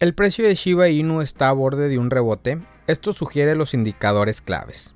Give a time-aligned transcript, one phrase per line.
[0.00, 4.40] El precio de Shiba Inu está a borde de un rebote, esto sugiere los indicadores
[4.40, 4.94] claves.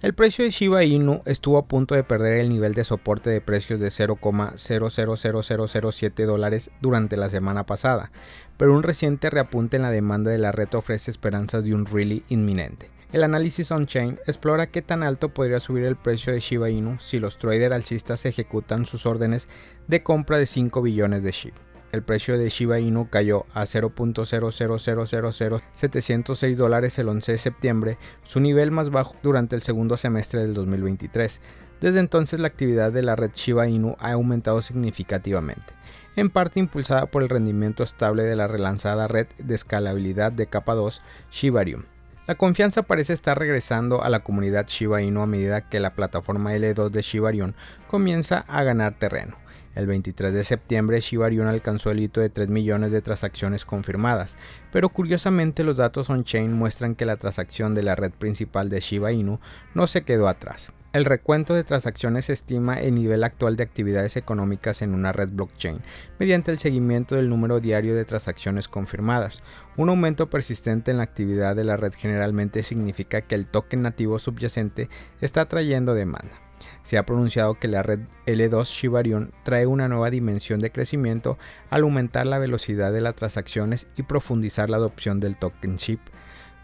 [0.00, 3.40] El precio de Shiba Inu estuvo a punto de perder el nivel de soporte de
[3.40, 8.12] precios de 0,000007 dólares durante la semana pasada,
[8.56, 12.22] pero un reciente reapunte en la demanda de la red ofrece esperanzas de un really
[12.28, 12.92] inminente.
[13.12, 17.18] El análisis on-chain explora qué tan alto podría subir el precio de Shiba Inu si
[17.18, 19.48] los traders alcistas ejecutan sus órdenes
[19.88, 26.56] de compra de 5 billones de SHIB el precio de Shiba Inu cayó a 0.0000706
[26.56, 31.40] dólares el 11 de septiembre, su nivel más bajo durante el segundo semestre del 2023.
[31.80, 35.74] Desde entonces la actividad de la red Shiba Inu ha aumentado significativamente,
[36.16, 40.74] en parte impulsada por el rendimiento estable de la relanzada red de escalabilidad de capa
[40.74, 41.00] 2
[41.30, 41.84] Shibarium.
[42.26, 46.54] La confianza parece estar regresando a la comunidad Shiba Inu a medida que la plataforma
[46.54, 47.54] L2 de Shibarium
[47.86, 49.36] comienza a ganar terreno.
[49.78, 54.36] El 23 de septiembre, Shiba Inu alcanzó el hito de 3 millones de transacciones confirmadas,
[54.72, 59.12] pero curiosamente los datos on-chain muestran que la transacción de la red principal de Shiba
[59.12, 59.38] Inu
[59.74, 60.72] no se quedó atrás.
[60.92, 65.80] El recuento de transacciones estima el nivel actual de actividades económicas en una red blockchain
[66.18, 69.42] mediante el seguimiento del número diario de transacciones confirmadas.
[69.76, 74.18] Un aumento persistente en la actividad de la red generalmente significa que el token nativo
[74.18, 74.88] subyacente
[75.20, 76.47] está trayendo demanda
[76.82, 81.38] se ha pronunciado que la red L2 Shibarium trae una nueva dimensión de crecimiento
[81.70, 86.00] al aumentar la velocidad de las transacciones y profundizar la adopción del token chip.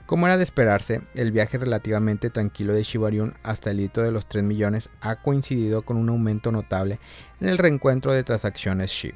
[0.06, 4.28] Como era de esperarse, el viaje relativamente tranquilo de Shibarium hasta el hito de los
[4.28, 6.98] 3 millones ha coincidido con un aumento notable
[7.40, 9.14] en el reencuentro de transacciones SHIB.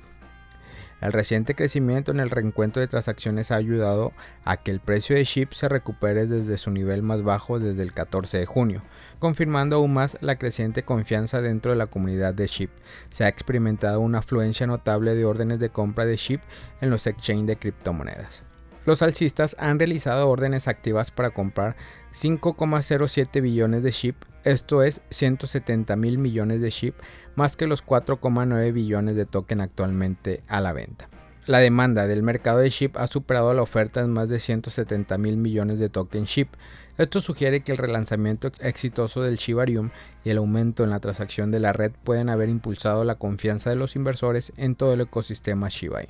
[1.00, 4.12] El reciente crecimiento en el reencuentro de transacciones ha ayudado
[4.44, 7.92] a que el precio de SHIB se recupere desde su nivel más bajo desde el
[7.92, 8.82] 14 de junio,
[9.20, 12.70] confirmando aún más la creciente confianza dentro de la comunidad de SHIB.
[13.10, 16.40] Se ha experimentado una afluencia notable de órdenes de compra de SHIB
[16.80, 18.42] en los exchanges de criptomonedas.
[18.84, 21.76] Los alcistas han realizado órdenes activas para comprar
[22.20, 26.94] 5,07 billones de SHIB, esto es 170 mil millones de SHIB,
[27.36, 31.08] más que los 4,9 billones de token actualmente a la venta.
[31.46, 35.36] La demanda del mercado de SHIB ha superado la oferta en más de 170 mil
[35.36, 36.48] millones de token SHIB.
[36.98, 39.90] Esto sugiere que el relanzamiento exitoso del Shibarium
[40.24, 43.76] y el aumento en la transacción de la red pueden haber impulsado la confianza de
[43.76, 46.00] los inversores en todo el ecosistema Shiba.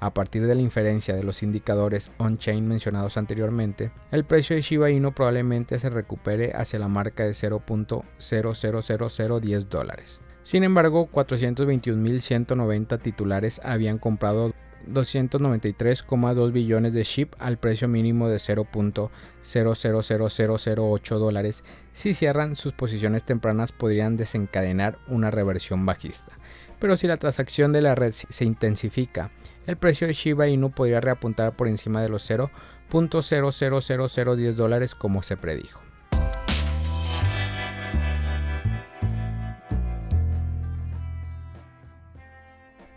[0.00, 4.90] A partir de la inferencia de los indicadores on-chain mencionados anteriormente, el precio de Shiba
[4.90, 10.20] Inu probablemente se recupere hacia la marca de 0.00010 dólares.
[10.44, 14.54] Sin embargo, 421.190 titulares habían comprado
[14.86, 21.64] 293,2 billones de SHIB al precio mínimo de 0.000008 dólares.
[21.92, 26.32] Si cierran sus posiciones tempranas podrían desencadenar una reversión bajista.
[26.78, 29.30] Pero si la transacción de la red se intensifica,
[29.66, 35.36] el precio de Shiba Inu podría reapuntar por encima de los 0.00010 dólares como se
[35.36, 35.80] predijo.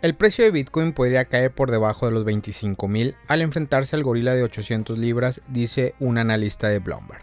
[0.02, 4.34] El precio de Bitcoin podría caer por debajo de los 25.000 al enfrentarse al gorila
[4.34, 7.22] de 800 libras, dice un analista de Bloomberg.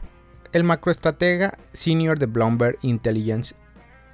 [0.53, 3.53] El macroestratega senior de Bloomberg Intelligence,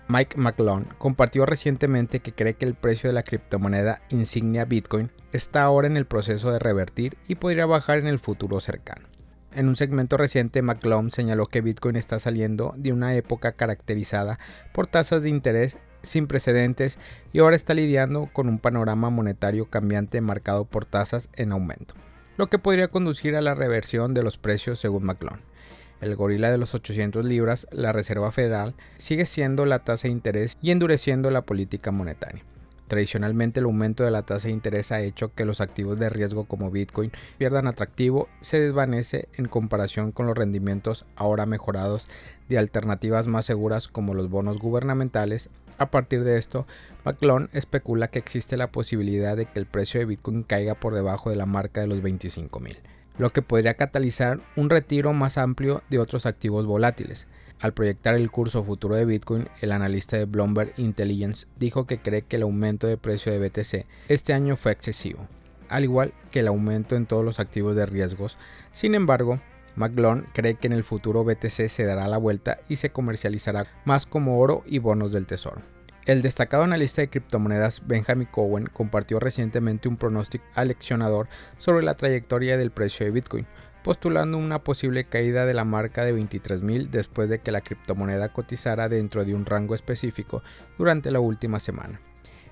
[0.08, 5.64] Mike McClone, compartió recientemente que cree que el precio de la criptomoneda insignia Bitcoin está
[5.64, 9.08] ahora en el proceso de revertir y podría bajar en el futuro cercano.
[9.52, 14.38] En un segmento reciente, McClone señaló que Bitcoin está saliendo de una época caracterizada
[14.74, 17.00] por tasas de interés sin precedentes
[17.34, 21.96] y ahora está lidiando con un panorama monetario cambiante marcado por tasas en aumento,
[22.38, 25.55] lo que podría conducir a la reversión de los precios según McClone.
[26.02, 30.58] El gorila de los 800 libras, la Reserva Federal, sigue siendo la tasa de interés
[30.62, 32.44] y endureciendo la política monetaria.
[32.88, 36.46] Tradicionalmente el aumento de la tasa de interés ha hecho que los activos de riesgo
[36.46, 42.08] como Bitcoin pierdan atractivo, se desvanece en comparación con los rendimientos ahora mejorados
[42.48, 45.50] de alternativas más seguras como los bonos gubernamentales.
[45.80, 46.68] A partir de esto,
[47.06, 51.32] McClone especula que existe la posibilidad de que el precio de Bitcoin caiga por debajo
[51.32, 52.78] de la marca de los 25.000,
[53.18, 57.28] lo que podría catalizar un retiro más amplio de otros activos volátiles.
[57.60, 62.24] Al proyectar el curso futuro de Bitcoin, el analista de Bloomberg Intelligence dijo que cree
[62.24, 65.28] que el aumento de precio de BTC este año fue excesivo,
[65.70, 68.38] al igual que el aumento en todos los activos de riesgos.
[68.72, 69.40] Sin embargo,
[69.76, 74.06] McGlone cree que en el futuro BTC se dará la vuelta y se comercializará más
[74.06, 75.75] como oro y bonos del tesoro.
[76.06, 82.58] El destacado analista de criptomonedas Benjamin Cohen compartió recientemente un pronóstico aleccionador sobre la trayectoria
[82.58, 83.48] del precio de Bitcoin,
[83.84, 88.88] postulando una posible caída de la marca de 23.000 después de que la criptomoneda cotizara
[88.88, 90.44] dentro de un rango específico
[90.78, 92.00] durante la última semana.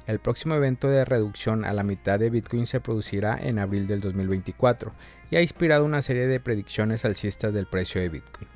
[0.08, 4.02] El próximo evento de reducción a la mitad de Bitcoin se producirá en abril del
[4.02, 4.94] 2024
[5.30, 8.53] y ha inspirado una serie de predicciones alcistas del precio de Bitcoin.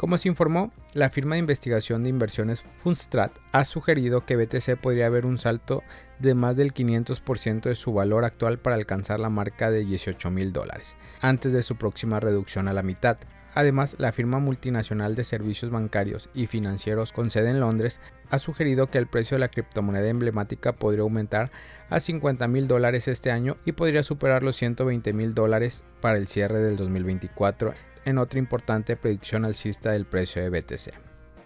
[0.00, 5.04] Como se informó, la firma de investigación de inversiones Fundstrat ha sugerido que BTC podría
[5.04, 5.82] haber un salto
[6.18, 10.54] de más del 500% de su valor actual para alcanzar la marca de 18 mil
[10.54, 13.18] dólares, antes de su próxima reducción a la mitad.
[13.54, 18.00] Además, la firma multinacional de servicios bancarios y financieros con sede en Londres
[18.30, 21.50] ha sugerido que el precio de la criptomoneda emblemática podría aumentar
[21.90, 26.26] a 50 mil dólares este año y podría superar los 120 mil dólares para el
[26.26, 27.74] cierre del 2024
[28.04, 30.92] en otra importante predicción alcista del precio de BTC.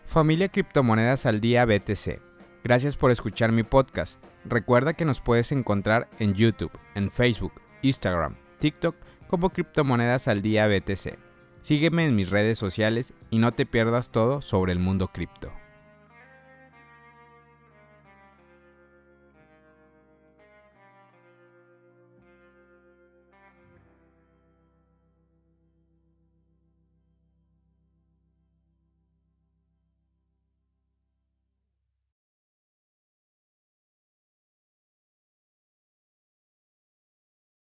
[0.04, 2.20] Familia Criptomonedas al Día BTC.
[2.62, 4.22] Gracias por escuchar mi podcast.
[4.44, 7.52] Recuerda que nos puedes encontrar en YouTube, en Facebook,
[7.82, 8.96] Instagram, TikTok
[9.26, 11.18] como Criptomonedas al Día BTC.
[11.60, 15.50] Sígueme en mis redes sociales y no te pierdas todo sobre el mundo cripto.